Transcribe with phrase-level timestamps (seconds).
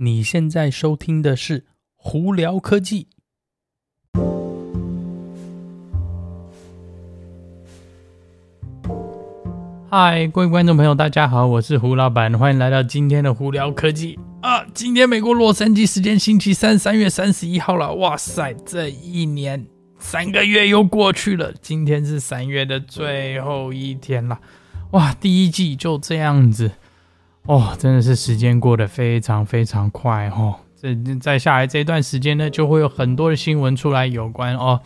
[0.00, 1.64] 你现在收听的是
[1.96, 3.08] 胡聊科技。
[9.90, 14.64] 嗨，各位观众朋友，大家好，我是胡老板，欢迎来到今天的胡聊科技啊！
[14.72, 17.92] 今天美国洛杉矶时间星期三，三月三十一号了。
[17.94, 19.66] 哇塞，这一年
[19.98, 24.38] 三个月又过去了，今天是三月的最后一天了。
[24.92, 26.70] 哇，第一季就这样子
[27.48, 30.54] 哦，真的是时间过得非常非常快哦。
[30.76, 34.78] 这再下来这一段时间呢，就会有很多的新闻出来，有关哦，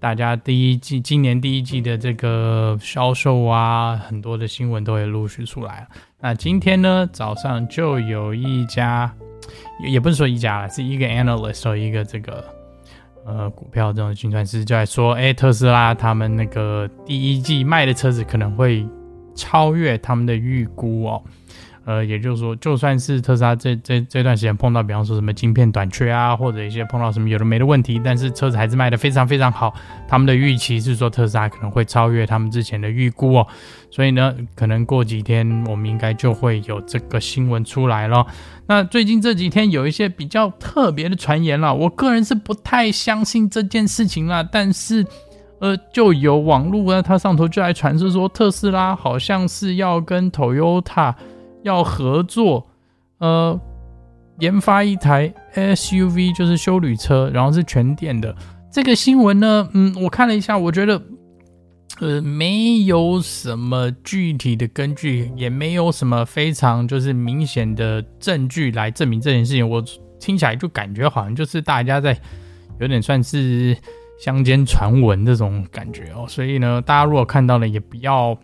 [0.00, 5.86] 大家第一季今年第一季的这个销售啊，很多的新闻都会陆续出来。
[6.20, 9.14] 那今天呢，早上就有一家，
[9.86, 12.44] 也不是说一家了，是一个 analyst 一个这个
[13.24, 18.84] 呃股票这种计算师就在说，哎，特斯拉他们那个第一季卖的车子可能会。
[19.36, 21.22] 超越他们的预估哦，
[21.90, 29.74] 呃，也就是说，就算是特斯拉这这这段时间碰到，比方说什么晶片短缺啊，或者一些碰到什么有的没的问题，但是车子还是卖得非常非常好。
[30.06, 33.46] 他们的预期是说特斯拉可能会超越他们之前的预估哦，
[33.90, 38.24] 所以呢，可能过几天我们应该就会有这个新闻出来了。
[38.68, 45.04] 那最近这几天有一些比较特别的传言了，我个人是不太相信这件事情了，但是。
[45.62, 51.14] 呃，就有网络啊，它上头就来传说说特斯拉好像是要跟 Toyota
[51.62, 52.66] 要合作，
[53.18, 53.58] 呃，
[54.38, 58.34] 研发一台 SUV，就是休旅车，然后是全电的。
[58.72, 61.02] 这个新闻呢，嗯，我看了一下，我觉得，
[62.00, 69.68] 呃，没有什么具体的根据，也没有什么非常就是明显的证据来证明这件事情。
[69.68, 69.84] 我
[70.18, 72.18] 听起来就感觉好像就是大家在
[72.78, 73.76] 有点算是。
[74.20, 78.36] 乡间传闻这种感觉哦，所以呢，大家如果看到了，也不要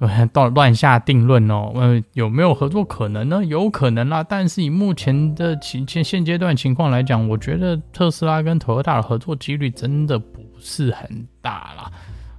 [0.00, 1.70] 呃到乱下定论哦。
[1.76, 3.44] 呃，有没有合作可能呢？
[3.44, 11.92] 有可能啦，但是以目前的情现现阶段情况来讲，我觉得特斯拉跟 Toyota 的合作几率真的不是很大啦。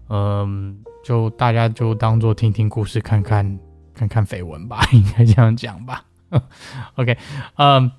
[0.10, 3.58] 嗯，就大家就当做听听故事，看看
[3.94, 6.04] 看看绯闻吧， 应该这样讲吧。
[6.96, 7.18] OK，
[7.56, 7.90] 嗯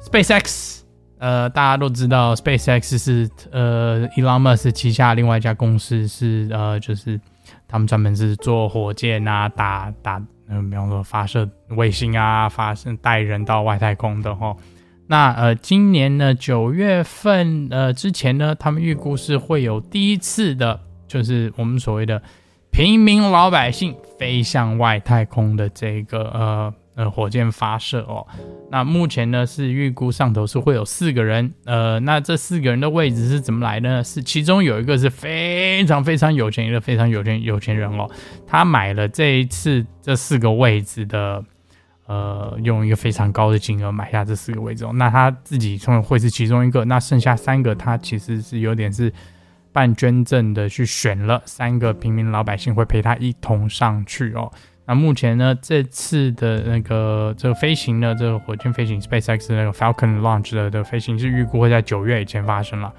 [0.00, 0.85] ，SpaceX。
[1.18, 7.18] 呃，大家都知道，SpaceX 是呃，Elon Musk 旗下另外一家公司是呃，就是
[7.66, 10.18] 他们专门是做火箭啊，打打，
[10.48, 14.56] 嗯、呃，比方说发射卫星啊，发射带人到外太空的齁。
[15.06, 20.78] 那呃，今年呢，九月份呃之前呢，他们预估是会有第一次的，
[21.08, 22.22] 就是我们所谓的
[22.70, 26.74] 平民老百姓飞向外太空的这个呃。
[26.96, 28.26] 呃，火箭发射哦，
[28.70, 34.02] 那目前呢是预估上头是会有四个人，呃，那这四个人的位置是怎么来的呢？
[34.02, 38.10] 是其中有一个是非常非常有钱，一个非常有钱有钱人哦，
[38.46, 41.44] 他买了这一次这四个位置的，
[42.06, 49.12] 呃，用一个非常高的金额买下这四个位置哦，那他自己从会是其中一个，那剩下三个他其实是有点是
[49.70, 54.50] 半捐赠的去选了三个平民老百姓会陪他一同上去哦。
[54.88, 62.92] 那目前呢，这次的那个这个飞行呢，这个火箭飞行，SpaceX 那个 Falcon Launch 的的飞行是预估会在九月以前发生了。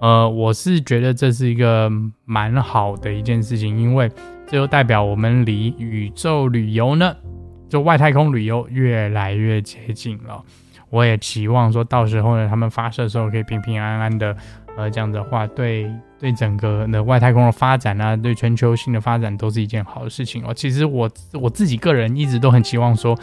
[0.00, 1.90] 呃，我是觉得这是一个
[2.24, 4.10] 蛮好的一件事情，因为
[4.46, 7.14] 这就代表我们离宇宙旅游呢，
[7.68, 10.42] 就外太空旅游越来越接近了。
[10.90, 14.36] 我也期望说到时候呢，他们发射的时候可以平平安安的。
[14.76, 20.52] 呃，这样的话，对对整个的外太空的发展啊，对全球性的发展都是一件好的事情哦。
[20.52, 23.16] 其实我我自己个人一直都很期望说，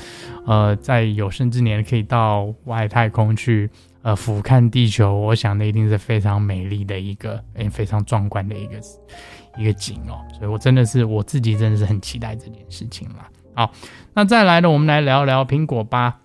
[0.46, 3.70] 呃，在有生之年可以到外太空去，
[4.02, 5.14] 呃，俯瞰地球。
[5.14, 8.80] 我想那一定是非常美丽的一个，诶，非常壮观的一个
[9.58, 10.24] 一个景哦。
[10.34, 13.30] 所以我真的是我自己真的是很期待这件事情啦。
[13.54, 13.70] 好，
[14.14, 16.20] 那再来呢，我们来聊聊苹果吧。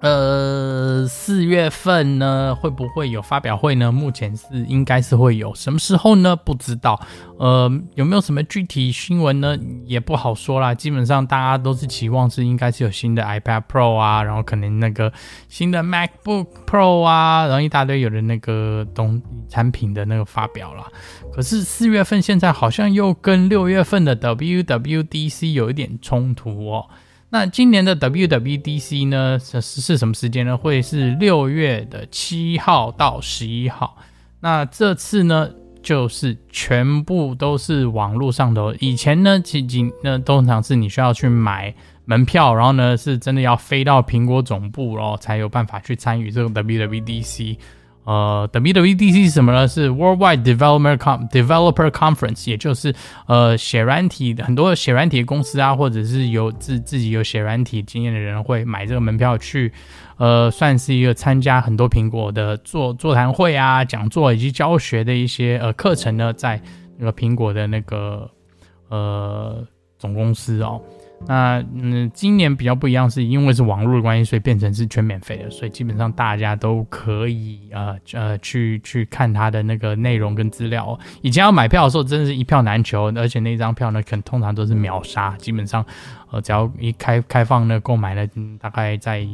[0.00, 3.90] 呃，四月份呢，会不会有发表会呢？
[3.90, 6.36] 目前是应该是会有，什么时候呢？
[6.36, 7.00] 不知道。
[7.38, 9.56] 呃，有没有什么具体新闻呢？
[9.86, 10.74] 也不好说啦。
[10.74, 15.10] 基本上大家都是期望是应该是有新的 iPad Pro 啊，然后可能那个
[15.48, 20.84] 新的 MacBook Pro 啊，然后一大堆有的那个东产品的那个发表啦。
[21.32, 26.86] 可是四月份现在好像又跟六月份的 WWDC 有一点冲突哦。
[27.36, 30.56] 那今年的 WWDC 呢，是是什么时间呢？
[30.56, 33.98] 会是六月的七号到十一号。
[34.40, 35.50] 那这次呢，
[35.82, 38.72] 就是全部都是网络上头。
[38.80, 41.74] 以前呢，其实那通常是你需要去买
[42.06, 47.58] 门票，然后呢，是真的要飞到苹果总部，然后才有办法去参与这个 WWDC。
[48.06, 49.66] 呃，WWDC 是什么呢？
[49.66, 52.94] 是 Worldwide Developer Com Developer Conference，也就是
[53.26, 59.72] 呃写软体很多写软体的公司啊，或者是有自自己有写软体经验的人会买这个门票去，
[60.18, 66.62] 呃，算是一个参加很多苹果的座座谈会啊、讲座以及教学的一些呃课程呢，在
[66.96, 68.30] 那个苹果的那个
[68.88, 69.66] 呃
[69.98, 70.80] 总公司哦。
[71.26, 80.96] 那嗯，今年比较不一样，是因为是网络的关系，所以变成是全免费的，所以基本上大家都可以呃呃去去看它的那个内容跟资料。
[81.22, 85.84] 以前要买票的时候，真的是一票难求，而且那张票呢，可能通常都是秒杀，基本上
[86.30, 88.28] 呃只要一开开放呢购买呢，
[88.60, 89.26] 大概在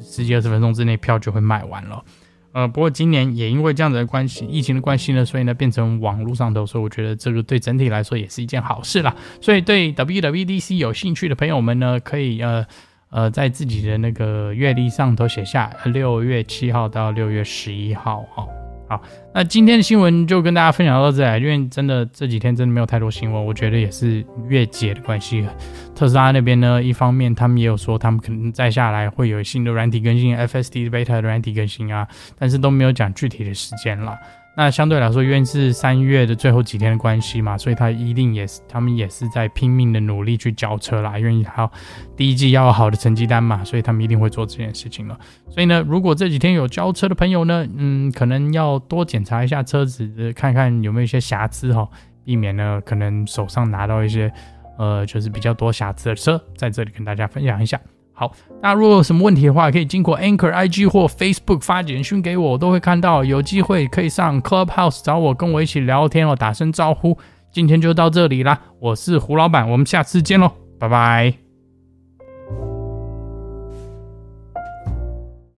[0.00, 2.04] 十几二十分钟之内票就会卖完了。
[2.52, 9.14] 呃，不过今年也因为这样子的关系，疫情的关系呢，所以呢变成网络上头，所以我觉得这个对整体来说也是一件好事啦。
[9.40, 12.66] 所以对 WWDC 有兴趣的朋友们呢，可以呃
[13.10, 18.46] 呃在自己的那个月历上头写下六月七号到六月十一号哈。
[18.92, 19.02] 好，
[19.32, 25.48] 那今天的新闻就跟大家分享到这里，因为真的这几天真的没有太多新闻，我觉得也是月结的关系。
[25.94, 32.06] 特斯拉那边呢，一方面他们也有说他们可能再下来会有新的软体更新，FSD Beta 的软体更新啊，
[32.38, 34.14] 但是都没有讲具体的时间了。
[34.54, 41.72] 那相对来说，因为是三月的最后几天的关系嘛，所以他一定也是，他们也是在拼命的努力去交车啦，因为还要
[42.14, 45.18] 第一季要好的成绩单嘛，所以他们一定会做这件事情了。
[45.48, 51.88] 所以呢，如果这几天有交车的朋友呢，嗯，可能要多检查一下车子，看看有没有一些瑕疵哈，
[52.22, 54.30] 避免呢可能手上拿到一些
[54.76, 57.80] 呃就是比较多瑕疵的车，在这里跟大家分享一下。
[58.22, 58.32] 好，
[58.62, 63.24] 那如果有什么问题的话，可以经过 Anchor IG 或 Facebook 发简讯给我，我都会看到。
[63.24, 67.18] 有机会可以上 Clubhouse 找我，跟我一起聊天哦，打声招呼。
[67.50, 71.41] 今天就到这里啦，我是胡老板，我们下次见喽，拜拜。